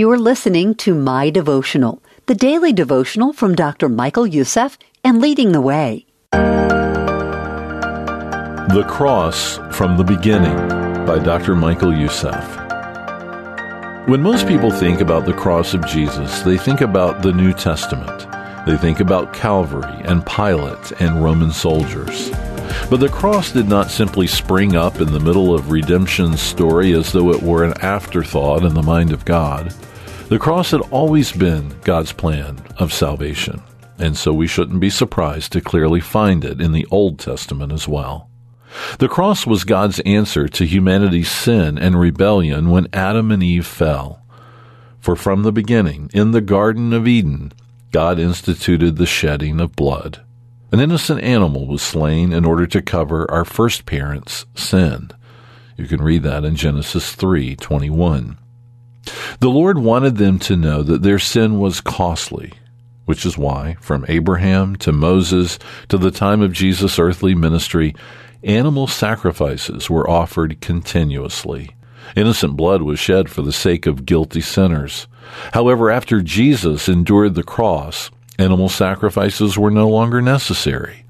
[0.00, 3.86] You are listening to My Devotional, the daily devotional from Dr.
[3.86, 6.06] Michael Youssef and Leading the Way.
[6.32, 7.26] The
[8.88, 10.56] Cross from the Beginning
[11.04, 11.54] by Dr.
[11.54, 12.42] Michael Youssef.
[14.08, 18.26] When most people think about the cross of Jesus, they think about the New Testament.
[18.64, 22.30] They think about Calvary and Pilate and Roman soldiers.
[22.88, 27.12] But the cross did not simply spring up in the middle of redemption's story as
[27.12, 29.74] though it were an afterthought in the mind of God.
[30.30, 33.64] The cross had always been God's plan of salvation,
[33.98, 37.88] and so we shouldn't be surprised to clearly find it in the Old Testament as
[37.88, 38.30] well.
[39.00, 44.22] The cross was God's answer to humanity's sin and rebellion when Adam and Eve fell.
[45.00, 47.52] For from the beginning, in the Garden of Eden,
[47.90, 50.20] God instituted the shedding of blood.
[50.70, 55.10] An innocent animal was slain in order to cover our first parents' sin.
[55.76, 58.36] You can read that in Genesis 3:21.
[59.40, 62.52] The Lord wanted them to know that their sin was costly,
[63.06, 67.94] which is why from Abraham to Moses to the time of Jesus' earthly ministry,
[68.44, 71.74] animal sacrifices were offered continuously.
[72.14, 75.06] Innocent blood was shed for the sake of guilty sinners.
[75.54, 81.06] However, after Jesus endured the cross, animal sacrifices were no longer necessary.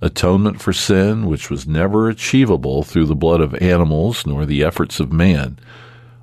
[0.00, 5.00] Atonement for sin, which was never achievable through the blood of animals nor the efforts
[5.00, 5.58] of man,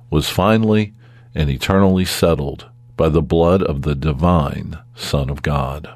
[0.08, 0.94] was finally
[1.34, 5.88] and eternally settled by the blood of the divine Son of God.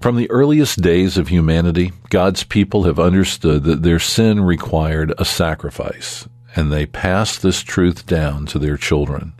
[0.00, 5.24] From the earliest days of humanity, God's people have understood that their sin required a
[5.24, 9.34] sacrifice, and they passed this truth down to their children.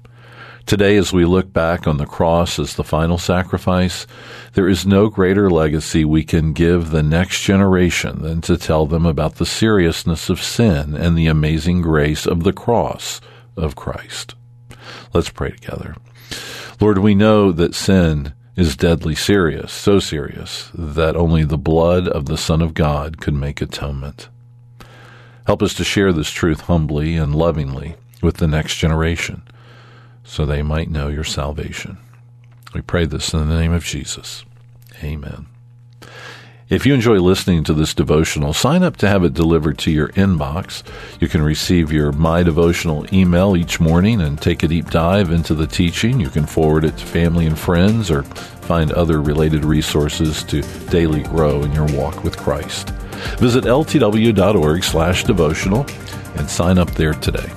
[0.67, 4.07] Today, as we look back on the cross as the final sacrifice,
[4.53, 9.05] there is no greater legacy we can give the next generation than to tell them
[9.05, 13.21] about the seriousness of sin and the amazing grace of the cross
[13.57, 14.35] of Christ.
[15.13, 15.97] Let's pray together.
[16.81, 22.27] Lord, we know that sin is deadly serious, so serious that only the blood of
[22.27, 24.29] the Son of God could make atonement.
[25.47, 29.43] Help us to share this truth humbly and lovingly with the next generation
[30.25, 31.99] so they might know your salvation.
[32.75, 34.45] We pray this in the name of Jesus.
[35.03, 35.47] Amen.
[36.71, 40.11] If you enjoy listening to this devotional, sign up to have it delivered to your
[40.11, 40.85] inbox.
[41.21, 45.53] You can receive your My Devotional email each morning and take a deep dive into
[45.53, 46.21] the teaching.
[46.21, 51.25] You can forward it to family and friends or find other related resources to daily
[51.25, 52.91] grow in your walk with Christ.
[53.41, 55.85] Visit ltw.org slash devotional
[56.37, 57.51] and sign up there today.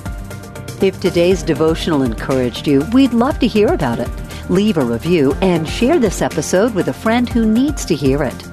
[0.82, 4.10] If today's devotional encouraged you, we'd love to hear about it.
[4.50, 8.53] Leave a review and share this episode with a friend who needs to hear it.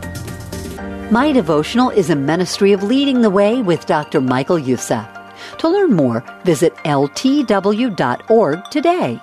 [1.11, 4.21] My Devotional is a ministry of leading the way with Dr.
[4.21, 5.09] Michael Youssef.
[5.59, 9.21] To learn more, visit ltw.org today.